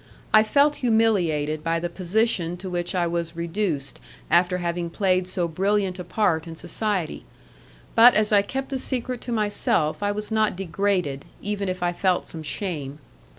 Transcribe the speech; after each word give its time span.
I 0.33 0.41
felt 0.41 0.77
humiliated 0.77 1.63
by 1.63 1.79
the 1.79 1.87
position 1.87 2.57
to 2.57 2.71
which 2.71 2.95
I 2.95 3.05
was 3.05 3.35
reduced 3.35 3.99
after 4.31 4.57
having 4.57 4.89
played 4.89 5.27
so 5.27 5.47
brilliant 5.47 5.99
a 5.99 6.03
part 6.03 6.47
in 6.47 6.55
society; 6.55 7.23
but 7.93 8.15
as 8.15 8.31
I 8.31 8.41
kept 8.41 8.69
the 8.69 8.79
secret 8.79 9.21
to 9.21 9.31
myself 9.31 10.01
I 10.01 10.11
was 10.11 10.31
not 10.31 10.55
degraded, 10.55 11.23
even 11.39 11.69
if 11.69 11.83
I 11.83 11.93
felt 11.93 12.25
some 12.27 12.41
shame. 12.41 12.97